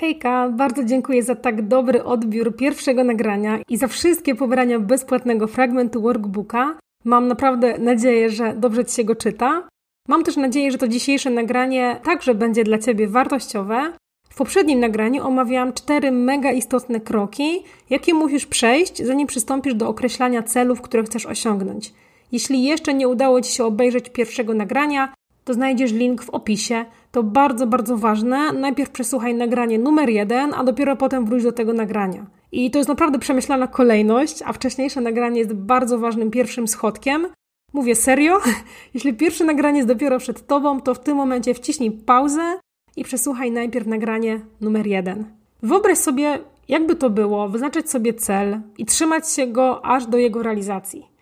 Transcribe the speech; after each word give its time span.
Hejka, 0.00 0.48
bardzo 0.48 0.84
dziękuję 0.84 1.22
za 1.22 1.34
tak 1.34 1.68
dobry 1.68 2.04
odbiór 2.04 2.56
pierwszego 2.56 3.04
nagrania 3.04 3.58
i 3.68 3.76
za 3.76 3.88
wszystkie 3.88 4.34
pobrania 4.34 4.78
bezpłatnego 4.78 5.46
fragmentu 5.46 6.02
workbooka. 6.02 6.78
Mam 7.04 7.28
naprawdę 7.28 7.78
nadzieję, 7.78 8.30
że 8.30 8.54
dobrze 8.56 8.84
Ci 8.84 8.94
się 8.94 9.04
go 9.04 9.16
czyta. 9.16 9.68
Mam 10.08 10.24
też 10.24 10.36
nadzieję, 10.36 10.72
że 10.72 10.78
to 10.78 10.88
dzisiejsze 10.88 11.30
nagranie 11.30 12.00
także 12.04 12.34
będzie 12.34 12.64
dla 12.64 12.78
Ciebie 12.78 13.08
wartościowe. 13.08 13.92
W 14.30 14.36
poprzednim 14.36 14.80
nagraniu 14.80 15.26
omawiałam 15.26 15.72
cztery 15.72 16.10
mega 16.10 16.52
istotne 16.52 17.00
kroki, 17.00 17.64
jakie 17.90 18.14
musisz 18.14 18.46
przejść, 18.46 19.02
zanim 19.02 19.26
przystąpisz 19.26 19.74
do 19.74 19.88
określania 19.88 20.42
celów, 20.42 20.80
które 20.80 21.02
chcesz 21.02 21.26
osiągnąć. 21.26 21.92
Jeśli 22.32 22.64
jeszcze 22.64 22.94
nie 22.94 23.08
udało 23.08 23.40
Ci 23.40 23.52
się 23.52 23.64
obejrzeć 23.64 24.10
pierwszego 24.10 24.54
nagrania, 24.54 25.14
to 25.44 25.54
znajdziesz 25.54 25.92
link 25.92 26.22
w 26.22 26.30
opisie. 26.30 26.84
To 27.12 27.22
bardzo, 27.22 27.66
bardzo 27.66 27.96
ważne. 27.96 28.52
Najpierw 28.52 28.90
przesłuchaj 28.90 29.34
nagranie 29.34 29.78
numer 29.78 30.08
jeden, 30.08 30.54
a 30.54 30.64
dopiero 30.64 30.96
potem 30.96 31.24
wróć 31.26 31.42
do 31.42 31.52
tego 31.52 31.72
nagrania. 31.72 32.26
I 32.52 32.70
to 32.70 32.78
jest 32.78 32.88
naprawdę 32.88 33.18
przemyślana 33.18 33.66
kolejność, 33.66 34.42
a 34.42 34.52
wcześniejsze 34.52 35.00
nagranie 35.00 35.38
jest 35.38 35.52
bardzo 35.52 35.98
ważnym 35.98 36.30
pierwszym 36.30 36.68
schodkiem. 36.68 37.26
Mówię 37.72 37.94
serio? 37.94 38.38
Jeśli 38.94 39.14
pierwsze 39.14 39.44
nagranie 39.44 39.76
jest 39.76 39.88
dopiero 39.88 40.18
przed 40.18 40.46
Tobą, 40.46 40.80
to 40.80 40.94
w 40.94 41.00
tym 41.00 41.16
momencie 41.16 41.54
wciśnij 41.54 41.90
pauzę 41.90 42.58
i 42.96 43.04
przesłuchaj 43.04 43.50
najpierw 43.50 43.86
nagranie 43.86 44.40
numer 44.60 44.86
jeden. 44.86 45.24
Wyobraź 45.62 45.98
sobie, 45.98 46.38
jakby 46.68 46.96
to 46.96 47.10
było, 47.10 47.48
wyznaczyć 47.48 47.90
sobie 47.90 48.14
cel 48.14 48.60
i 48.78 48.86
trzymać 48.86 49.32
się 49.32 49.46
go 49.46 49.84
aż 49.84 50.06
do 50.06 50.18
jego 50.18 50.42
realizacji. 50.42 51.17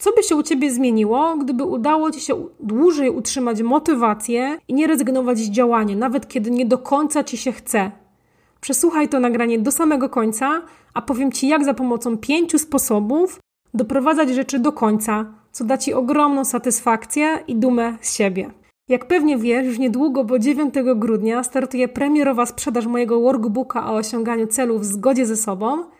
Co 0.00 0.12
by 0.12 0.22
się 0.22 0.36
u 0.36 0.42
Ciebie 0.42 0.70
zmieniło, 0.70 1.36
gdyby 1.36 1.64
udało 1.64 2.10
Ci 2.10 2.20
się 2.20 2.46
dłużej 2.60 3.10
utrzymać 3.10 3.62
motywację 3.62 4.58
i 4.68 4.74
nie 4.74 4.86
rezygnować 4.86 5.38
z 5.38 5.50
działania, 5.50 5.96
nawet 5.96 6.28
kiedy 6.28 6.50
nie 6.50 6.66
do 6.66 6.78
końca 6.78 7.24
Ci 7.24 7.36
się 7.36 7.52
chce? 7.52 7.90
Przesłuchaj 8.60 9.08
to 9.08 9.20
nagranie 9.20 9.58
do 9.58 9.70
samego 9.70 10.08
końca, 10.08 10.62
a 10.94 11.02
powiem 11.02 11.32
Ci, 11.32 11.48
jak 11.48 11.64
za 11.64 11.74
pomocą 11.74 12.18
pięciu 12.18 12.58
sposobów 12.58 13.40
doprowadzać 13.74 14.28
rzeczy 14.28 14.58
do 14.58 14.72
końca, 14.72 15.26
co 15.52 15.64
da 15.64 15.78
Ci 15.78 15.94
ogromną 15.94 16.44
satysfakcję 16.44 17.38
i 17.48 17.56
dumę 17.56 17.96
z 18.00 18.14
siebie. 18.14 18.50
Jak 18.88 19.08
pewnie 19.08 19.38
wiesz, 19.38 19.66
już 19.66 19.78
niedługo, 19.78 20.24
bo 20.24 20.38
9 20.38 20.74
grudnia 20.96 21.44
startuje 21.44 21.88
premierowa 21.88 22.46
sprzedaż 22.46 22.86
mojego 22.86 23.20
workbooka 23.20 23.90
o 23.90 23.94
osiąganiu 23.94 24.46
celów 24.46 24.80
w 24.80 24.84
zgodzie 24.84 25.26
ze 25.26 25.36
sobą– 25.36 25.84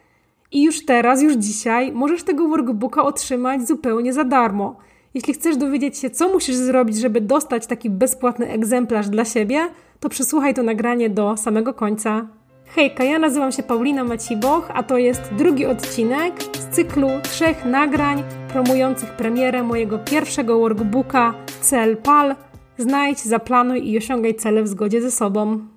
i 0.53 0.63
już 0.63 0.85
teraz, 0.85 1.23
już 1.23 1.35
dzisiaj 1.35 1.93
możesz 1.93 2.23
tego 2.23 2.49
workbooka 2.49 3.03
otrzymać 3.03 3.69
zupełnie 3.69 4.13
za 4.13 4.25
darmo. 4.25 4.77
Jeśli 5.15 5.35
chcesz 5.35 5.57
dowiedzieć 5.57 5.99
się, 5.99 6.11
co 6.11 6.29
musisz 6.29 6.57
zrobić, 6.57 6.97
żeby 6.97 7.21
dostać 7.21 7.67
taki 7.67 7.91
bezpłatny 7.91 8.49
egzemplarz 8.49 9.09
dla 9.09 9.25
siebie, 9.25 9.69
to 10.01 10.09
przesłuchaj 10.09 10.55
to 10.55 10.63
nagranie 10.63 11.11
do 11.11 11.37
samego 11.37 11.75
końca. 11.75 12.29
Hejka, 12.67 13.05
ja 13.05 13.19
nazywam 13.19 13.53
się 13.53 13.63
Paulina 13.63 14.05
Maciboch, 14.05 14.71
a 14.75 14.83
to 14.83 14.99
jest 14.99 15.23
drugi 15.39 15.67
odcinek 15.67 16.43
z 16.43 16.75
cyklu 16.75 17.09
trzech 17.23 17.65
nagrań 17.65 18.23
promujących 18.49 19.11
premierę 19.11 19.63
mojego 19.63 19.99
pierwszego 19.99 20.59
workbooka 20.59 21.35
Cel 21.61 21.97
PAL. 21.97 22.35
Znajdź, 22.79 23.19
zaplanuj 23.19 23.91
i 23.91 23.99
osiągaj 23.99 24.35
cele 24.35 24.63
w 24.63 24.69
zgodzie 24.69 25.03
ze 25.03 25.11
sobą. 25.11 25.70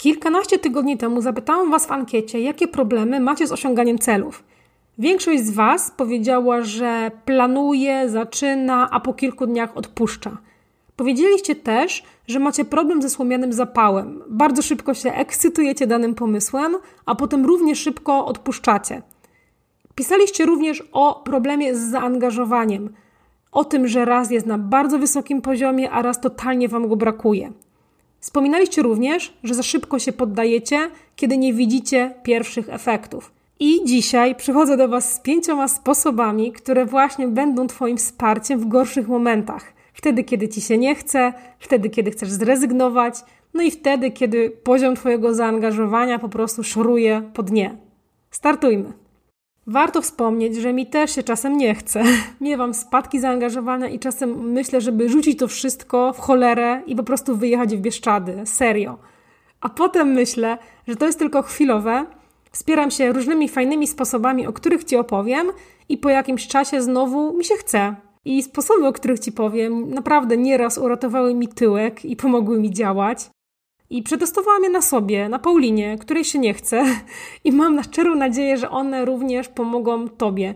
Kilkanaście 0.00 0.58
tygodni 0.58 0.96
temu 0.96 1.20
zapytałam 1.20 1.70
Was 1.70 1.86
w 1.86 1.92
ankiecie, 1.92 2.40
jakie 2.40 2.68
problemy 2.68 3.20
macie 3.20 3.46
z 3.46 3.52
osiąganiem 3.52 3.98
celów. 3.98 4.44
Większość 4.98 5.42
z 5.42 5.50
Was 5.50 5.90
powiedziała, 5.90 6.62
że 6.62 7.10
planuje, 7.24 8.08
zaczyna, 8.08 8.90
a 8.90 9.00
po 9.00 9.14
kilku 9.14 9.46
dniach 9.46 9.76
odpuszcza. 9.76 10.38
Powiedzieliście 10.96 11.54
też, 11.54 12.02
że 12.28 12.38
macie 12.38 12.64
problem 12.64 13.02
ze 13.02 13.10
słomianym 13.10 13.52
zapałem. 13.52 14.22
Bardzo 14.28 14.62
szybko 14.62 14.94
się 14.94 15.12
ekscytujecie 15.12 15.86
danym 15.86 16.14
pomysłem, 16.14 16.76
a 17.06 17.14
potem 17.14 17.46
równie 17.46 17.76
szybko 17.76 18.26
odpuszczacie. 18.26 19.02
Pisaliście 19.94 20.46
również 20.46 20.82
o 20.92 21.22
problemie 21.24 21.76
z 21.76 21.90
zaangażowaniem. 21.90 22.94
O 23.52 23.64
tym, 23.64 23.88
że 23.88 24.04
raz 24.04 24.30
jest 24.30 24.46
na 24.46 24.58
bardzo 24.58 24.98
wysokim 24.98 25.42
poziomie, 25.42 25.90
a 25.90 26.02
raz 26.02 26.20
totalnie 26.20 26.68
Wam 26.68 26.88
go 26.88 26.96
brakuje. 26.96 27.52
Wspominaliście 28.20 28.82
również, 28.82 29.32
że 29.44 29.54
za 29.54 29.62
szybko 29.62 29.98
się 29.98 30.12
poddajecie, 30.12 30.90
kiedy 31.16 31.38
nie 31.38 31.54
widzicie 31.54 32.14
pierwszych 32.22 32.68
efektów. 32.68 33.32
I 33.60 33.84
dzisiaj 33.84 34.34
przychodzę 34.34 34.76
do 34.76 34.88
Was 34.88 35.14
z 35.14 35.20
pięcioma 35.20 35.68
sposobami, 35.68 36.52
które 36.52 36.86
właśnie 36.86 37.28
będą 37.28 37.66
Twoim 37.66 37.96
wsparciem 37.96 38.60
w 38.60 38.68
gorszych 38.68 39.08
momentach. 39.08 39.72
Wtedy, 39.94 40.24
kiedy 40.24 40.48
Ci 40.48 40.60
się 40.60 40.78
nie 40.78 40.94
chce, 40.94 41.32
wtedy, 41.58 41.90
kiedy 41.90 42.10
chcesz 42.10 42.30
zrezygnować, 42.30 43.14
no 43.54 43.62
i 43.62 43.70
wtedy, 43.70 44.10
kiedy 44.10 44.50
poziom 44.50 44.96
Twojego 44.96 45.34
zaangażowania 45.34 46.18
po 46.18 46.28
prostu 46.28 46.64
szoruje 46.64 47.22
po 47.34 47.42
dnie. 47.42 47.76
Startujmy! 48.30 48.92
Warto 49.66 50.02
wspomnieć, 50.02 50.56
że 50.56 50.72
mi 50.72 50.86
też 50.86 51.14
się 51.14 51.22
czasem 51.22 51.56
nie 51.56 51.74
chce. 51.74 52.02
Miewam 52.40 52.74
spadki 52.74 53.20
zaangażowania 53.20 53.88
i 53.88 53.98
czasem 53.98 54.52
myślę, 54.52 54.80
żeby 54.80 55.08
rzucić 55.08 55.38
to 55.38 55.48
wszystko 55.48 56.12
w 56.12 56.18
cholerę 56.18 56.82
i 56.86 56.96
po 56.96 57.02
prostu 57.02 57.36
wyjechać 57.36 57.76
w 57.76 57.80
Bieszczady. 57.80 58.42
Serio. 58.44 58.98
A 59.60 59.68
potem 59.68 60.08
myślę, 60.08 60.58
że 60.88 60.96
to 60.96 61.06
jest 61.06 61.18
tylko 61.18 61.42
chwilowe. 61.42 62.06
Wspieram 62.52 62.90
się 62.90 63.12
różnymi 63.12 63.48
fajnymi 63.48 63.86
sposobami, 63.86 64.46
o 64.46 64.52
których 64.52 64.84
Ci 64.84 64.96
opowiem 64.96 65.46
i 65.88 65.98
po 65.98 66.08
jakimś 66.08 66.46
czasie 66.48 66.82
znowu 66.82 67.32
mi 67.32 67.44
się 67.44 67.54
chce. 67.54 67.96
I 68.24 68.42
sposoby, 68.42 68.86
o 68.86 68.92
których 68.92 69.20
Ci 69.20 69.32
powiem, 69.32 69.94
naprawdę 69.94 70.36
nieraz 70.36 70.78
uratowały 70.78 71.34
mi 71.34 71.48
tyłek 71.48 72.04
i 72.04 72.16
pomogły 72.16 72.60
mi 72.60 72.70
działać. 72.70 73.30
I 73.90 74.02
przetestowałam 74.02 74.62
je 74.62 74.70
na 74.70 74.82
sobie, 74.82 75.28
na 75.28 75.38
Paulinie, 75.38 75.98
której 75.98 76.24
się 76.24 76.38
nie 76.38 76.54
chce, 76.54 76.84
i 77.44 77.52
mam 77.52 77.74
na 77.74 77.82
szczerą 77.82 78.14
nadzieję, 78.14 78.56
że 78.56 78.70
one 78.70 79.04
również 79.04 79.48
pomogą 79.48 80.08
Tobie. 80.08 80.54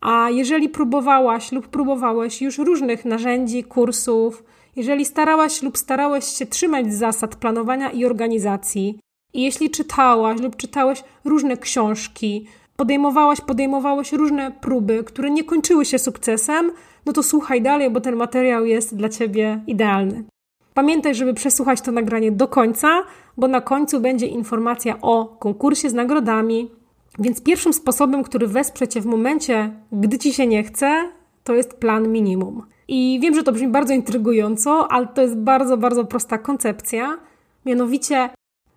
A 0.00 0.30
jeżeli 0.30 0.68
próbowałaś 0.68 1.52
lub 1.52 1.68
próbowałeś 1.68 2.42
już 2.42 2.58
różnych 2.58 3.04
narzędzi, 3.04 3.64
kursów, 3.64 4.44
jeżeli 4.76 5.04
starałaś 5.04 5.62
lub 5.62 5.78
starałeś 5.78 6.24
się 6.24 6.46
trzymać 6.46 6.94
zasad 6.94 7.36
planowania 7.36 7.90
i 7.90 8.04
organizacji, 8.04 8.98
i 9.34 9.42
jeśli 9.42 9.70
czytałaś 9.70 10.40
lub 10.40 10.56
czytałeś 10.56 11.04
różne 11.24 11.56
książki, 11.56 12.46
podejmowałaś, 12.76 13.40
podejmowałeś 13.40 14.12
różne 14.12 14.50
próby, 14.50 15.04
które 15.04 15.30
nie 15.30 15.44
kończyły 15.44 15.84
się 15.84 15.98
sukcesem, 15.98 16.72
no 17.06 17.12
to 17.12 17.22
słuchaj 17.22 17.62
dalej, 17.62 17.90
bo 17.90 18.00
ten 18.00 18.16
materiał 18.16 18.66
jest 18.66 18.96
dla 18.96 19.08
Ciebie 19.08 19.62
idealny. 19.66 20.24
Pamiętaj, 20.76 21.14
żeby 21.14 21.34
przesłuchać 21.34 21.80
to 21.80 21.92
nagranie 21.92 22.32
do 22.32 22.48
końca, 22.48 23.02
bo 23.36 23.48
na 23.48 23.60
końcu 23.60 24.00
będzie 24.00 24.26
informacja 24.26 25.00
o 25.02 25.24
konkursie 25.24 25.90
z 25.90 25.94
nagrodami. 25.94 26.70
Więc 27.18 27.42
pierwszym 27.42 27.72
sposobem, 27.72 28.22
który 28.22 28.46
wesprze 28.46 28.88
Cię 28.88 29.00
w 29.00 29.06
momencie, 29.06 29.72
gdy 29.92 30.18
Ci 30.18 30.32
się 30.32 30.46
nie 30.46 30.64
chce, 30.64 31.08
to 31.44 31.54
jest 31.54 31.74
plan 31.74 32.08
minimum. 32.08 32.62
I 32.88 33.18
wiem, 33.22 33.34
że 33.34 33.42
to 33.42 33.52
brzmi 33.52 33.68
bardzo 33.68 33.94
intrygująco, 33.94 34.92
ale 34.92 35.06
to 35.06 35.22
jest 35.22 35.36
bardzo, 35.36 35.76
bardzo 35.76 36.04
prosta 36.04 36.38
koncepcja. 36.38 37.18
Mianowicie 37.66 38.30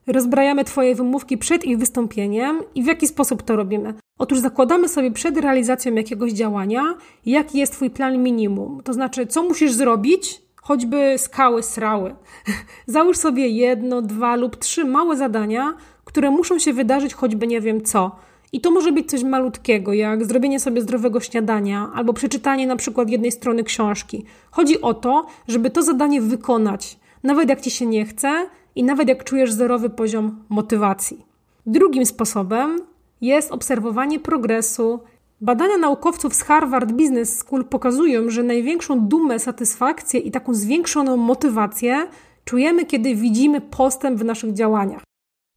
rozbrajamy 0.08 0.64
Twoje 0.64 0.96
wymówki 0.96 1.38
przed 1.38 1.66
ich 1.66 1.78
wystąpieniem 1.78 2.60
i 2.76 2.84
w 2.84 2.86
jaki 2.86 3.08
sposób 3.08 3.44
to 3.44 3.56
robimy? 3.56 3.94
Otóż 4.18 4.40
zakładamy 4.40 4.90
sobie 4.90 5.12
przed 5.12 5.38
realizacją 5.38 5.94
jakiegoś 5.94 6.32
działania, 6.32 6.96
jaki 7.26 7.58
jest 7.58 7.74
Twój 7.74 7.90
plan 7.90 8.24
minimum. 8.24 8.82
To 8.84 8.94
znaczy, 8.94 9.28
co 9.28 9.44
musisz 9.44 9.72
zrobić, 9.72 10.42
choćby 10.62 11.16
skały 11.18 11.64
srały. 11.64 12.16
Załóż 12.86 13.18
sobie 13.18 13.48
jedno, 13.48 14.02
dwa 14.02 14.36
lub 14.36 14.56
trzy 14.56 14.86
małe 14.86 15.18
zadania, 15.18 15.74
które 16.06 16.32
muszą 16.32 16.60
się 16.60 16.74
wydarzyć, 16.74 17.14
choćby 17.14 17.48
nie 17.48 17.62
wiem 17.62 17.82
co. 17.82 18.16
I 18.52 18.62
to 18.62 18.72
może 18.72 18.92
być 18.92 19.10
coś 19.10 19.24
malutkiego, 19.24 19.94
jak 19.94 20.26
zrobienie 20.26 20.60
sobie 20.60 20.82
zdrowego 20.82 21.20
śniadania 21.20 21.92
albo 21.96 22.14
przeczytanie 22.14 22.68
na 22.68 22.76
przykład 22.76 23.10
jednej 23.10 23.32
strony 23.32 23.64
książki. 23.64 24.26
Chodzi 24.52 24.82
o 24.82 24.94
to, 24.94 25.26
żeby 25.48 25.70
to 25.70 25.82
zadanie 25.82 26.22
wykonać, 26.22 27.00
nawet 27.24 27.50
jak 27.50 27.62
ci 27.62 27.72
się 27.72 27.86
nie 27.86 28.06
chce 28.06 28.50
i 28.76 28.84
nawet 28.84 29.08
jak 29.08 29.24
czujesz 29.24 29.52
zerowy 29.52 29.90
poziom 29.90 30.44
motywacji. 30.50 31.26
Drugim 31.66 32.06
sposobem 32.06 32.80
jest 33.22 33.52
obserwowanie 33.52 34.20
progresu 34.20 35.00
Badania 35.42 35.78
naukowców 35.78 36.36
z 36.36 36.44
Harvard 36.44 36.92
Business 36.92 37.38
School 37.38 37.66
pokazują, 37.66 38.30
że 38.30 38.44
największą 38.44 39.00
dumę, 39.00 39.40
satysfakcję 39.40 40.20
i 40.20 40.32
taką 40.32 40.54
zwiększoną 40.54 41.18
motywację 41.18 42.08
czujemy, 42.46 42.86
kiedy 42.86 43.16
widzimy 43.16 43.62
postęp 43.62 44.20
w 44.20 44.26
naszych 44.26 44.54
działaniach. 44.54 45.04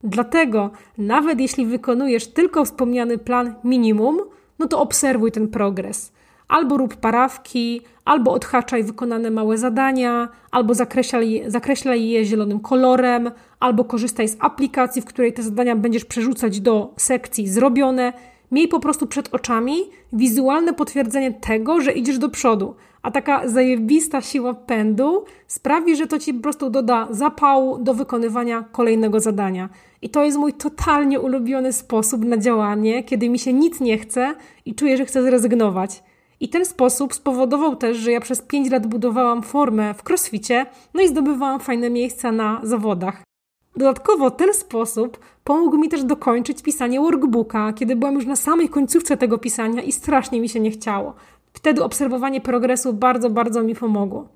Dlatego, 0.03 0.71
nawet 0.97 1.39
jeśli 1.39 1.65
wykonujesz 1.65 2.27
tylko 2.27 2.65
wspomniany 2.65 3.17
plan 3.17 3.55
minimum, 3.63 4.19
no 4.59 4.67
to 4.67 4.79
obserwuj 4.79 5.31
ten 5.31 5.47
progres. 5.47 6.11
Albo 6.47 6.77
rób 6.77 6.95
parawki, 6.95 7.81
albo 8.05 8.31
odhaczaj 8.31 8.83
wykonane 8.83 9.31
małe 9.31 9.57
zadania, 9.57 10.29
albo 10.51 10.73
zakreślaj, 10.73 11.43
zakreślaj 11.47 12.09
je 12.09 12.25
zielonym 12.25 12.59
kolorem, 12.59 13.31
albo 13.59 13.85
korzystaj 13.85 14.27
z 14.27 14.37
aplikacji, 14.39 15.01
w 15.01 15.05
której 15.05 15.33
te 15.33 15.43
zadania 15.43 15.75
będziesz 15.75 16.05
przerzucać 16.05 16.59
do 16.59 16.93
sekcji 16.97 17.47
zrobione 17.47 18.13
Miej 18.53 18.67
po 18.67 18.79
prostu 18.79 19.07
przed 19.07 19.33
oczami 19.33 19.77
wizualne 20.13 20.73
potwierdzenie 20.73 21.33
tego, 21.33 21.81
że 21.81 21.91
idziesz 21.91 22.17
do 22.17 22.29
przodu. 22.29 22.75
A 23.01 23.11
taka 23.11 23.47
zajebista 23.47 24.21
siła 24.21 24.53
pędu 24.53 25.25
sprawi, 25.47 25.95
że 25.95 26.07
to 26.07 26.19
ci 26.19 26.33
po 26.33 26.41
prostu 26.41 26.69
doda 26.69 27.07
zapału 27.11 27.77
do 27.77 27.93
wykonywania 27.93 28.63
kolejnego 28.71 29.19
zadania. 29.19 29.69
I 30.01 30.09
to 30.09 30.23
jest 30.23 30.37
mój 30.37 30.53
totalnie 30.53 31.19
ulubiony 31.19 31.73
sposób 31.73 32.25
na 32.25 32.37
działanie, 32.37 33.03
kiedy 33.03 33.29
mi 33.29 33.39
się 33.39 33.53
nic 33.53 33.79
nie 33.79 33.97
chce 33.97 34.35
i 34.65 34.75
czuję, 34.75 34.97
że 34.97 35.05
chcę 35.05 35.23
zrezygnować. 35.23 36.03
I 36.39 36.49
ten 36.49 36.65
sposób 36.65 37.13
spowodował 37.13 37.75
też, 37.75 37.97
że 37.97 38.11
ja 38.11 38.19
przez 38.19 38.41
5 38.41 38.71
lat 38.71 38.87
budowałam 38.87 39.43
formę 39.43 39.93
w 39.93 40.09
crossficie, 40.09 40.65
no 40.93 41.01
i 41.01 41.07
zdobywałam 41.07 41.59
fajne 41.59 41.89
miejsca 41.89 42.31
na 42.31 42.59
zawodach. 42.63 43.23
Dodatkowo 43.75 44.31
ten 44.31 44.53
sposób 44.53 45.19
pomógł 45.43 45.77
mi 45.77 45.89
też 45.89 46.03
dokończyć 46.03 46.61
pisanie 46.61 46.99
workbooka, 46.99 47.73
kiedy 47.73 47.95
byłam 47.95 48.15
już 48.15 48.25
na 48.25 48.35
samej 48.35 48.69
końcówce 48.69 49.17
tego 49.17 49.37
pisania 49.37 49.81
i 49.81 49.91
strasznie 49.91 50.41
mi 50.41 50.49
się 50.49 50.59
nie 50.59 50.71
chciało. 50.71 51.13
Wtedy 51.53 51.83
obserwowanie 51.83 52.41
progresu 52.41 52.93
bardzo, 52.93 53.29
bardzo 53.29 53.63
mi 53.63 53.75
pomogło. 53.75 54.27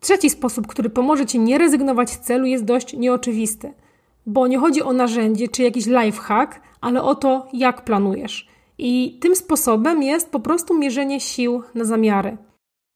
Trzeci 0.00 0.30
sposób, 0.30 0.66
który 0.66 0.90
pomoże 0.90 1.26
Ci 1.26 1.38
nie 1.38 1.58
rezygnować 1.58 2.10
z 2.10 2.18
celu, 2.18 2.46
jest 2.46 2.64
dość 2.64 2.94
nieoczywisty, 2.94 3.72
bo 4.26 4.46
nie 4.46 4.58
chodzi 4.58 4.82
o 4.82 4.92
narzędzie 4.92 5.48
czy 5.48 5.62
jakiś 5.62 5.86
lifehack, 5.86 6.60
ale 6.80 7.02
o 7.02 7.14
to, 7.14 7.48
jak 7.52 7.84
planujesz. 7.84 8.48
I 8.78 9.18
tym 9.20 9.36
sposobem 9.36 10.02
jest 10.02 10.30
po 10.30 10.40
prostu 10.40 10.78
mierzenie 10.78 11.20
sił 11.20 11.62
na 11.74 11.84
zamiary. 11.84 12.36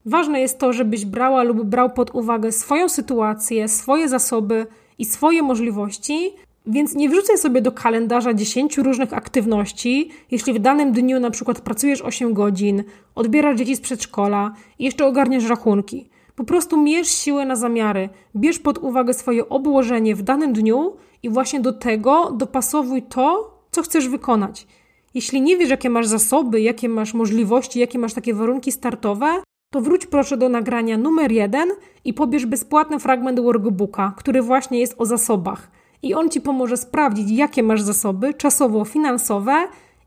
Ważne 0.07 0.41
jest 0.41 0.59
to, 0.59 0.73
żebyś 0.73 1.05
brała 1.05 1.43
lub 1.43 1.63
brał 1.63 1.91
pod 1.91 2.15
uwagę 2.15 2.53
swoją 2.53 2.89
sytuację, 2.89 3.69
swoje 3.69 4.09
zasoby 4.09 4.67
i 4.99 5.05
swoje 5.05 5.43
możliwości, 5.43 6.33
więc 6.67 6.95
nie 6.95 7.09
wrzucaj 7.09 7.39
sobie 7.39 7.63
do 7.63 7.73
kalendarza 7.73 8.35
10 8.35 8.79
różnych 8.79 9.13
aktywności, 9.13 10.11
jeśli 10.31 10.53
w 10.53 10.59
danym 10.59 10.93
dniu 10.93 11.21
na 11.21 11.31
przykład 11.31 11.61
pracujesz 11.61 12.03
8 12.03 12.35
godzin, 12.35 12.85
odbierasz 13.15 13.59
dzieci 13.59 13.77
z 13.77 13.81
przedszkola 13.81 14.55
i 14.79 14.85
jeszcze 14.85 15.07
ogarniesz 15.07 15.49
rachunki. 15.49 16.09
Po 16.37 16.45
prostu 16.45 16.83
mierz 16.83 17.09
siłę 17.09 17.45
na 17.45 17.57
zamiary, 17.57 18.09
bierz 18.37 18.59
pod 18.59 18.79
uwagę 18.79 19.15
swoje 19.15 19.49
obłożenie 19.49 20.15
w 20.15 20.23
danym 20.23 20.53
dniu 20.53 20.97
i 21.23 21.29
właśnie 21.29 21.61
do 21.61 21.73
tego 21.73 22.33
dopasowuj 22.33 23.03
to, 23.03 23.55
co 23.71 23.83
chcesz 23.83 24.09
wykonać. 24.09 24.67
Jeśli 25.15 25.41
nie 25.41 25.57
wiesz, 25.57 25.71
jakie 25.71 25.91
masz 25.91 26.07
zasoby, 26.07 26.61
jakie 26.61 26.89
masz 26.89 27.15
możliwości, 27.15 27.81
jakie 27.81 27.99
masz 27.99 28.15
takie 28.15 28.35
warunki 28.35 28.73
startowe, 28.73 29.43
to 29.71 29.81
wróć 29.81 30.07
proszę 30.07 30.37
do 30.37 30.49
nagrania 30.49 30.99
numer 30.99 31.33
jeden 31.33 31.69
i 32.05 32.15
pobierz 32.15 32.47
bezpłatny 32.47 32.99
fragment 32.99 33.41
workbooka, 33.41 34.15
który 34.17 34.43
właśnie 34.43 34.81
jest 34.81 34.95
o 34.99 35.07
zasobach. 35.07 35.71
I 36.05 36.15
on 36.15 36.31
ci 36.31 36.41
pomoże 36.41 36.77
sprawdzić, 36.77 37.31
jakie 37.31 37.63
masz 37.63 37.83
zasoby 37.83 38.35
czasowo-finansowe 38.35 39.55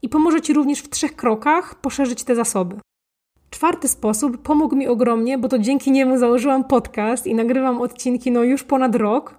i 0.02 0.10
pomoże 0.10 0.42
ci 0.42 0.54
również 0.54 0.80
w 0.80 0.90
trzech 0.90 1.16
krokach 1.16 1.76
poszerzyć 1.76 2.24
te 2.24 2.36
zasoby. 2.36 2.76
Czwarty 3.50 3.88
sposób 3.88 4.38
pomógł 4.38 4.76
mi 4.76 4.88
ogromnie, 4.88 5.38
bo 5.38 5.48
to 5.48 5.60
dzięki 5.60 5.92
niemu 5.92 6.18
założyłam 6.18 6.64
podcast 6.64 7.28
i 7.28 7.36
nagrywam 7.36 7.82
odcinki 7.82 8.32
no 8.32 8.44
już 8.44 8.64
ponad 8.64 8.96
rok. 8.96 9.36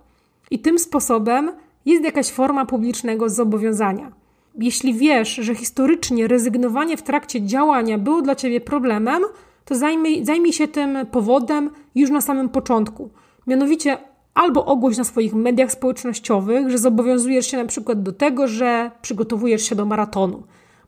I 0.51 0.59
tym 0.59 0.79
sposobem 0.79 1.53
jest 1.87 2.05
jakaś 2.05 2.31
forma 2.31 2.67
publicznego 2.67 3.29
zobowiązania. 3.29 4.13
Jeśli 4.59 4.95
wiesz, 4.95 5.35
że 5.35 5.55
historycznie 5.55 6.29
rezygnowanie 6.29 6.97
w 6.97 7.03
trakcie 7.03 7.43
działania 7.43 7.99
było 7.99 8.23
dla 8.23 8.35
ciebie 8.35 8.61
problemem, 8.61 9.23
to 9.65 9.75
zajmij, 9.75 10.25
zajmij 10.25 10.53
się 10.53 10.69
tym 10.69 10.99
powodem 11.11 11.71
już 11.95 12.11
na 12.11 12.21
samym 12.21 12.49
początku. 12.49 13.11
Mianowicie 13.47 13.99
albo 14.39 14.65
ogłoś 14.65 14.97
na 14.97 15.05
swoich 15.05 15.35
mediach 15.35 15.73
społecznościowych, 15.73 16.71
że 16.71 16.79
zobowiązujesz 16.79 17.47
się 17.47 17.57
na 17.57 17.65
przykład 17.65 18.03
do 18.03 18.13
tego, 18.13 18.49
że 18.49 18.91
przygotowujesz 19.03 19.63
się 19.63 19.75
do 19.75 19.87
maratonu. 19.87 20.43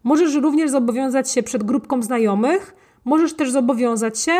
Możesz 0.04 0.34
również 0.34 0.70
zobowiązać 0.70 1.30
się 1.30 1.42
przed 1.42 1.64
grupką 1.64 2.02
znajomych, 2.02 2.74
możesz 3.04 3.34
też 3.34 3.50
zobowiązać 3.50 4.18
się 4.18 4.32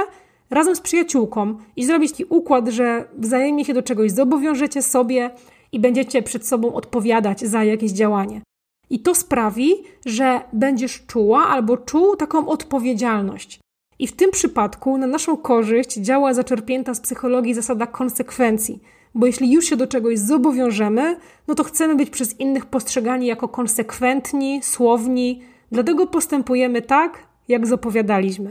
razem 0.51 0.77
z 0.77 0.81
przyjaciółką 0.81 1.57
i 1.77 1.85
zrobić 1.85 2.11
taki 2.11 2.25
układ, 2.25 2.69
że 2.69 3.09
wzajemnie 3.19 3.65
się 3.65 3.75
do 3.75 3.83
czegoś 3.83 4.11
zobowiążecie 4.11 4.83
sobie 4.83 5.31
i 5.73 5.81
będziecie 5.81 6.23
przed 6.23 6.47
sobą 6.47 6.75
odpowiadać 6.75 7.41
za 7.41 7.65
jakieś 7.65 7.93
działanie. 7.93 8.43
I 8.91 9.01
to 9.01 9.15
sprawi, 9.15 9.75
że 10.07 10.41
będziesz 10.53 11.07
czuła 11.07 11.47
albo 11.47 11.77
czuł 11.77 12.17
taką 12.17 12.49
odpowiedzialność. 12.49 13.61
I 13.99 14.07
w 14.07 14.13
tym 14.13 14.31
przypadku 14.31 14.99
na 14.99 15.07
naszą 15.07 15.37
korzyść 15.37 15.95
działa 15.95 16.35
zaczerpnięta 16.35 16.95
z 16.95 17.01
psychologii 17.01 17.55
zasada 17.55 17.87
konsekwencji, 17.87 18.81
bo 19.15 19.27
jeśli 19.27 19.53
już 19.53 19.65
się 19.65 19.77
do 19.77 19.87
czegoś 19.87 20.19
zobowiążemy, 20.19 21.17
no 21.49 21.55
to 21.55 21.65
chcemy 21.65 21.97
być 21.97 22.11
przez 22.11 22.41
innych 22.41 22.67
postrzegani 22.67 23.27
jako 23.27 23.49
konsekwentni, 23.49 24.63
słowni, 24.63 25.43
dlatego 25.73 26.07
postępujemy 26.07 26.83
tak, 26.83 27.19
jak 27.49 27.67
zapowiadaliśmy. 27.67 28.51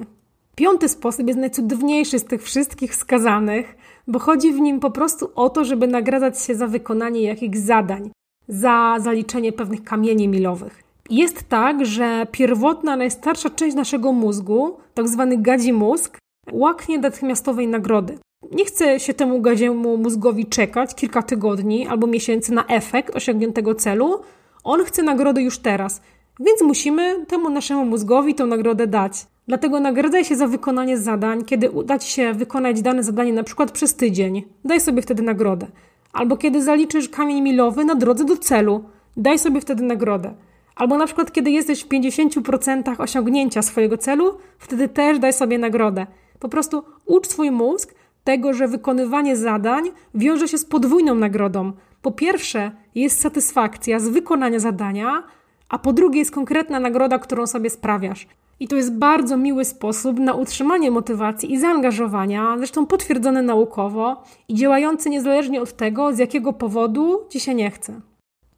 Piąty 0.56 0.90
sposób 0.90 1.28
jest 1.28 1.40
najcudowniejszy 1.40 2.20
z 2.20 2.26
tych 2.26 2.44
wszystkich 2.44 2.92
wskazanych, 2.92 3.76
bo 4.08 4.20
chodzi 4.20 4.54
w 4.54 4.60
nim 4.60 4.80
po 4.80 4.92
prostu 4.92 5.32
o 5.36 5.50
to, 5.50 5.66
żeby 5.66 5.88
nagradzać 5.88 6.42
się 6.42 6.56
za 6.56 6.68
wykonanie 6.68 7.22
jakichś 7.22 7.58
zadań, 7.58 8.12
za 8.48 8.96
zaliczenie 9.00 9.52
pewnych 9.52 9.84
kamieni 9.84 10.28
milowych. 10.28 10.84
Jest 11.10 11.50
tak, 11.50 11.86
że 11.86 12.28
pierwotna, 12.32 12.96
najstarsza 12.96 13.50
część 13.50 13.76
naszego 13.76 14.12
mózgu, 14.12 14.78
tak 14.94 15.08
zwany 15.08 15.38
gadzi 15.38 15.74
mózg, 15.74 16.18
łaknie 16.52 16.98
natychmiastowej 16.98 17.68
nagrody. 17.68 18.18
Nie 18.52 18.66
chce 18.66 19.00
się 19.00 19.14
temu 19.14 19.42
gadziemu 19.42 19.98
mózgowi 19.98 20.46
czekać 20.46 20.96
kilka 20.96 21.24
tygodni 21.24 21.88
albo 21.88 22.08
miesięcy 22.08 22.54
na 22.54 22.66
efekt 22.66 23.16
osiągniętego 23.16 23.76
celu. 23.76 24.22
On 24.64 24.84
chce 24.84 25.04
nagrody 25.04 25.42
już 25.42 25.60
teraz, 25.60 26.02
więc 26.40 26.62
musimy 26.62 27.26
temu 27.26 27.50
naszemu 27.50 27.86
mózgowi 27.86 28.36
tę 28.36 28.46
nagrodę 28.46 28.88
dać. 28.88 29.14
Dlatego 29.48 29.80
nagradzaj 29.80 30.26
się 30.26 30.36
za 30.36 30.48
wykonanie 30.48 30.98
zadań, 30.98 31.46
kiedy 31.46 31.72
uda 31.72 32.00
Ci 32.00 32.12
się 32.12 32.34
wykonać 32.34 32.82
dane 32.82 33.04
zadanie 33.04 33.34
na 33.34 33.44
przykład 33.44 33.72
przez 33.72 33.96
tydzień. 33.96 34.44
Daj 34.66 34.80
sobie 34.80 35.02
wtedy 35.02 35.24
nagrodę. 35.24 35.68
Albo 36.14 36.38
kiedy 36.38 36.64
zaliczysz 36.64 37.10
kamień 37.10 37.42
milowy 37.42 37.86
na 37.86 37.96
drodze 37.96 38.26
do 38.26 38.38
celu. 38.38 38.84
Daj 39.18 39.40
sobie 39.40 39.62
wtedy 39.62 39.84
nagrodę. 39.84 40.34
Albo 40.76 40.98
na 40.98 41.06
przykład, 41.06 41.32
kiedy 41.32 41.52
jesteś 41.52 41.84
w 41.84 41.88
50% 41.88 43.02
osiągnięcia 43.02 43.62
swojego 43.62 43.98
celu, 43.98 44.38
wtedy 44.60 44.88
też 44.88 45.20
daj 45.20 45.34
sobie 45.34 45.58
nagrodę. 45.58 46.08
Po 46.40 46.50
prostu 46.50 46.84
ucz 47.06 47.28
swój 47.28 47.52
mózg 47.52 47.94
tego, 48.30 48.54
że 48.54 48.68
wykonywanie 48.68 49.38
zadań 49.38 49.84
wiąże 50.16 50.48
się 50.48 50.58
z 50.58 50.66
podwójną 50.66 51.16
nagrodą. 51.16 51.72
Po 52.02 52.12
pierwsze, 52.12 52.72
jest 52.96 53.22
satysfakcja 53.22 54.00
z 54.00 54.08
wykonania 54.08 54.60
zadania, 54.60 55.24
a 55.70 55.80
po 55.80 55.94
drugie, 55.94 56.20
jest 56.20 56.32
konkretna 56.32 56.80
nagroda, 56.80 57.20
którą 57.20 57.48
sobie 57.48 57.70
sprawiasz. 57.70 58.28
I 58.60 58.68
to 58.68 58.76
jest 58.76 58.98
bardzo 58.98 59.38
miły 59.38 59.66
sposób 59.66 60.20
na 60.20 60.34
utrzymanie 60.34 60.92
motywacji 60.92 61.54
i 61.54 61.60
zaangażowania, 61.60 62.56
zresztą 62.58 62.86
potwierdzony 62.86 63.42
naukowo 63.42 64.24
i 64.48 64.56
działający 64.56 65.10
niezależnie 65.10 65.62
od 65.62 65.74
tego, 65.74 66.14
z 66.14 66.18
jakiego 66.18 66.54
powodu 66.54 67.20
ci 67.30 67.40
się 67.40 67.56
nie 67.56 67.72
chce. 67.72 68.02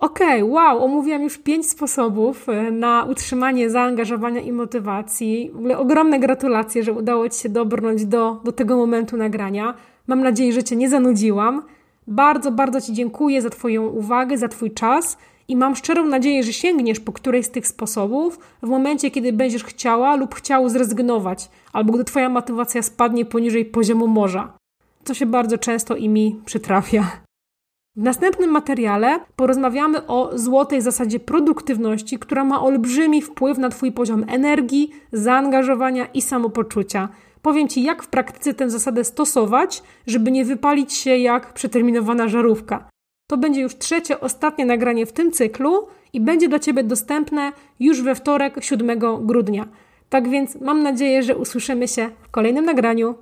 Okej, 0.02 0.42
okay, 0.42 0.54
wow, 0.54 0.84
omówiłam 0.84 1.24
już 1.24 1.38
pięć 1.38 1.70
sposobów 1.70 2.50
e, 2.50 2.72
na 2.72 3.04
utrzymanie 3.10 3.70
zaangażowania 3.70 4.42
i 4.42 4.52
motywacji. 4.52 5.52
W 5.54 5.58
ogóle 5.58 5.78
ogromne 5.78 6.20
gratulacje, 6.20 6.84
że 6.84 6.94
udało 6.94 7.30
Ci 7.30 7.40
się 7.40 7.50
dobrnąć 7.50 8.06
do, 8.06 8.42
do 8.44 8.52
tego 8.52 8.78
momentu 8.78 9.18
nagrania. 9.18 9.74
Mam 10.08 10.22
nadzieję, 10.22 10.54
że 10.54 10.64
Cię 10.64 10.76
nie 10.76 10.90
zanudziłam. 10.90 11.64
Bardzo, 12.08 12.52
bardzo 12.52 12.82
Ci 12.82 12.94
dziękuję 12.94 13.42
za 13.42 13.50
Twoją 13.50 13.88
uwagę, 13.88 14.38
za 14.38 14.48
Twój 14.48 14.72
czas 14.72 15.18
i 15.48 15.56
mam 15.56 15.76
szczerą 15.76 16.06
nadzieję, 16.06 16.44
że 16.44 16.54
sięgniesz 16.54 17.00
po 17.00 17.12
którejś 17.12 17.46
z 17.46 17.52
tych 17.52 17.68
sposobów 17.68 18.40
w 18.64 18.68
momencie, 18.68 19.12
kiedy 19.12 19.34
będziesz 19.34 19.64
chciała 19.64 20.16
lub 20.16 20.36
chciał 20.36 20.70
zrezygnować, 20.70 21.50
albo 21.74 21.94
gdy 21.94 22.04
Twoja 22.04 22.30
motywacja 22.30 22.82
spadnie 22.82 23.26
poniżej 23.26 23.66
poziomu 23.66 24.08
morza, 24.08 24.54
co 25.04 25.14
się 25.14 25.26
bardzo 25.26 25.58
często 25.58 25.96
i 25.96 26.10
mi 26.10 26.42
przytrafia. 26.46 27.22
W 27.96 28.04
następnym 28.04 28.50
materiale 28.50 29.20
porozmawiamy 29.36 30.08
o 30.08 30.32
złotej 30.36 30.82
zasadzie 30.82 31.20
produktywności, 31.20 32.20
która 32.20 32.44
ma 32.44 32.62
olbrzymi 32.62 33.22
wpływ 33.22 33.58
na 33.58 33.70
Twój 33.70 33.92
poziom 33.92 34.26
energii, 34.28 34.92
zaangażowania 35.12 36.06
i 36.06 36.22
samopoczucia. 36.22 37.10
Powiem 37.42 37.68
Ci, 37.68 37.84
jak 37.84 38.04
w 38.04 38.08
praktyce 38.08 38.54
tę 38.54 38.70
zasadę 38.70 39.04
stosować, 39.04 39.84
żeby 40.08 40.32
nie 40.32 40.46
wypalić 40.46 40.94
się 40.94 41.18
jak 41.18 41.54
przeterminowana 41.54 42.28
żarówka. 42.28 42.90
To 43.30 43.38
będzie 43.38 43.62
już 43.62 43.78
trzecie, 43.78 44.20
ostatnie 44.20 44.66
nagranie 44.66 45.06
w 45.06 45.14
tym 45.14 45.32
cyklu 45.32 45.88
i 46.14 46.22
będzie 46.22 46.50
dla 46.50 46.60
Ciebie 46.60 46.84
dostępne 46.84 47.52
już 47.80 48.02
we 48.02 48.16
wtorek, 48.16 48.64
7 48.64 49.00
grudnia. 49.22 49.68
Tak 50.10 50.30
więc 50.30 50.62
mam 50.62 50.84
nadzieję, 50.84 51.24
że 51.24 51.38
usłyszymy 51.38 51.88
się 51.88 52.10
w 52.22 52.30
kolejnym 52.30 52.66
nagraniu. 52.66 53.16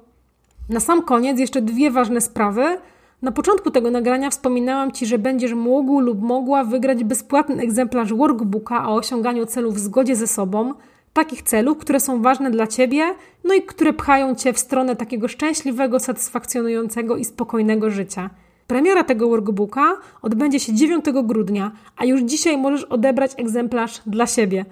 Na 0.69 0.79
sam 0.79 1.01
koniec 1.01 1.39
jeszcze 1.39 1.61
dwie 1.61 1.91
ważne 1.91 2.21
sprawy. 2.21 2.77
Na 3.21 3.31
początku 3.31 3.71
tego 3.71 3.91
nagrania 3.91 4.29
wspominałam 4.29 4.91
Ci, 4.91 5.05
że 5.05 5.17
będziesz 5.17 5.53
mógł 5.53 5.99
lub 5.99 6.21
mogła 6.21 6.63
wygrać 6.63 7.03
bezpłatny 7.03 7.63
egzemplarz 7.63 8.13
workbooka 8.13 8.89
o 8.89 8.95
osiąganiu 8.95 9.45
celów 9.45 9.75
w 9.75 9.79
zgodzie 9.79 10.15
ze 10.15 10.27
sobą, 10.27 10.73
takich 11.13 11.41
celów, 11.41 11.77
które 11.77 11.99
są 11.99 12.21
ważne 12.21 12.51
dla 12.51 12.67
Ciebie, 12.67 13.15
no 13.43 13.53
i 13.53 13.61
które 13.61 13.93
pchają 13.93 14.35
Cię 14.35 14.53
w 14.53 14.59
stronę 14.59 14.95
takiego 14.95 15.27
szczęśliwego, 15.27 15.99
satysfakcjonującego 15.99 17.17
i 17.17 17.25
spokojnego 17.25 17.89
życia. 17.89 18.29
Premiera 18.67 19.03
tego 19.03 19.29
workbooka 19.29 19.97
odbędzie 20.21 20.59
się 20.59 20.73
9 20.73 21.05
grudnia, 21.23 21.71
a 21.97 22.05
już 22.05 22.21
dzisiaj 22.21 22.57
możesz 22.57 22.83
odebrać 22.83 23.31
egzemplarz 23.37 24.01
dla 24.05 24.27
siebie. 24.27 24.65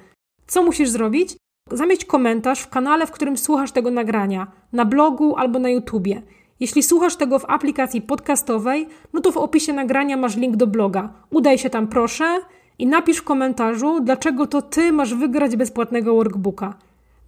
Co 0.47 0.63
musisz 0.63 0.89
zrobić? 0.89 1.37
Zamieść 1.71 2.05
komentarz 2.05 2.59
w 2.61 2.69
kanale, 2.69 3.07
w 3.07 3.11
którym 3.11 3.37
słuchasz 3.37 3.71
tego 3.71 3.91
nagrania, 3.91 4.47
na 4.73 4.85
blogu 4.85 5.35
albo 5.35 5.59
na 5.59 5.69
YouTubie. 5.69 6.21
Jeśli 6.59 6.83
słuchasz 6.83 7.15
tego 7.15 7.39
w 7.39 7.45
aplikacji 7.47 8.01
podcastowej, 8.01 8.87
no 9.13 9.21
to 9.21 9.31
w 9.31 9.37
opisie 9.37 9.73
nagrania 9.73 10.17
masz 10.17 10.37
link 10.37 10.55
do 10.55 10.67
bloga. 10.67 11.09
Udaj 11.29 11.57
się 11.57 11.69
tam 11.69 11.87
proszę 11.87 12.39
i 12.79 12.87
napisz 12.87 13.17
w 13.17 13.23
komentarzu, 13.23 13.99
dlaczego 13.99 14.47
to 14.47 14.61
ty 14.61 14.91
masz 14.91 15.13
wygrać 15.13 15.55
bezpłatnego 15.55 16.15
workbooka. 16.15 16.73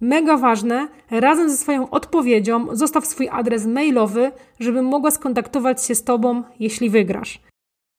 Mega 0.00 0.36
ważne, 0.36 0.88
razem 1.10 1.50
ze 1.50 1.56
swoją 1.56 1.90
odpowiedzią 1.90 2.66
zostaw 2.72 3.06
swój 3.06 3.28
adres 3.28 3.66
mailowy, 3.66 4.32
żebym 4.60 4.84
mogła 4.84 5.10
skontaktować 5.10 5.84
się 5.84 5.94
z 5.94 6.04
tobą, 6.04 6.42
jeśli 6.60 6.90
wygrasz. 6.90 7.40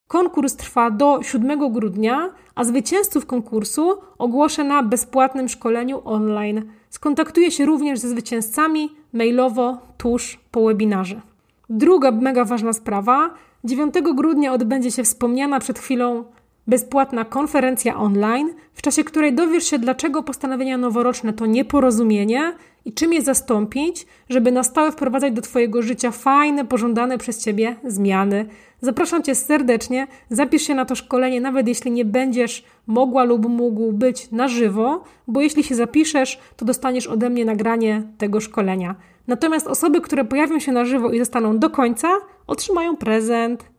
Konkurs 0.08 0.56
trwa 0.56 0.92
do 0.92 1.20
7 1.24 1.72
grudnia, 1.74 2.30
a 2.56 2.64
zwycięzców 2.64 3.26
konkursu 3.26 3.92
ogłoszę 4.18 4.64
na 4.64 4.84
bezpłatnym 4.84 5.50
szkoleniu 5.50 6.02
online. 6.06 6.72
Skontaktuję 6.90 7.52
się 7.52 7.66
również 7.66 8.00
ze 8.00 8.10
zwycięzcami 8.10 8.90
mailowo 9.14 9.78
tuż 9.98 10.40
po 10.52 10.66
webinarze. 10.66 11.22
Druga 11.70 12.12
mega 12.12 12.46
ważna 12.46 12.74
sprawa. 12.74 13.34
9 13.64 13.94
grudnia 14.16 14.54
odbędzie 14.54 14.92
się 14.92 15.04
wspomniana 15.04 15.60
przed 15.60 15.80
chwilą 15.80 16.24
bezpłatna 16.68 17.26
konferencja 17.26 17.98
online, 17.98 18.54
w 18.74 18.82
czasie 18.82 19.04
której 19.04 19.36
dowiesz 19.36 19.64
się, 19.64 19.80
dlaczego 19.80 20.24
postanowienia 20.24 20.78
noworoczne 20.78 21.34
to 21.34 21.46
nieporozumienie 21.46 22.54
i 22.86 22.94
czym 22.94 23.14
je 23.14 23.22
zastąpić, 23.22 24.06
żeby 24.30 24.52
na 24.52 24.64
stałe 24.64 24.92
wprowadzać 24.92 25.34
do 25.34 25.42
Twojego 25.42 25.82
życia 25.82 26.12
fajne, 26.12 26.66
pożądane 26.66 27.18
przez 27.18 27.44
Ciebie 27.44 27.76
zmiany. 27.84 28.46
Zapraszam 28.82 29.24
Cię 29.24 29.36
serdecznie, 29.36 30.08
zapisz 30.30 30.62
się 30.62 30.76
na 30.76 30.86
to 30.86 30.96
szkolenie, 30.96 31.42
nawet 31.42 31.68
jeśli 31.68 31.92
nie 31.92 32.06
będziesz 32.06 32.64
mogła 32.88 33.24
lub 33.24 33.46
mógł 33.46 33.92
być 33.92 34.32
na 34.32 34.48
żywo, 34.48 35.04
bo 35.28 35.42
jeśli 35.42 35.64
się 35.64 35.76
zapiszesz, 35.76 36.40
to 36.58 36.66
dostaniesz 36.66 37.08
ode 37.08 37.30
mnie 37.30 37.46
nagranie 37.46 38.04
tego 38.18 38.40
szkolenia. 38.40 38.96
Natomiast 39.28 39.68
osoby, 39.68 40.02
które 40.02 40.26
pojawią 40.26 40.60
się 40.60 40.72
na 40.72 40.86
żywo 40.86 41.12
i 41.12 41.20
zostaną 41.20 41.60
do 41.60 41.70
końca, 41.70 42.08
otrzymają 42.48 42.98
prezent. 42.98 43.71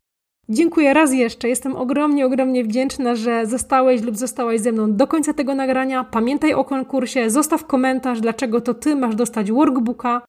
Dziękuję 0.52 0.94
raz 0.94 1.12
jeszcze. 1.12 1.48
Jestem 1.48 1.76
ogromnie, 1.76 2.26
ogromnie 2.26 2.64
wdzięczna, 2.64 3.14
że 3.14 3.46
zostałeś 3.46 4.02
lub 4.02 4.16
zostałaś 4.16 4.60
ze 4.60 4.72
mną 4.72 4.96
do 4.96 5.06
końca 5.06 5.32
tego 5.32 5.54
nagrania. 5.54 6.04
Pamiętaj 6.04 6.54
o 6.54 6.64
konkursie, 6.64 7.30
zostaw 7.30 7.66
komentarz, 7.66 8.20
dlaczego 8.20 8.60
to 8.60 8.74
ty 8.74 8.96
masz 8.96 9.14
dostać 9.14 9.52
workbooka. 9.52 10.22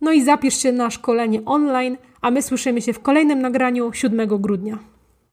No 0.00 0.12
i 0.12 0.24
zapisz 0.24 0.62
się 0.62 0.72
na 0.72 0.90
szkolenie 0.90 1.44
online, 1.44 1.96
a 2.20 2.30
my 2.30 2.42
słyszymy 2.42 2.82
się 2.82 2.92
w 2.92 3.00
kolejnym 3.00 3.42
nagraniu 3.42 3.92
7 3.92 4.28
grudnia. 4.28 4.78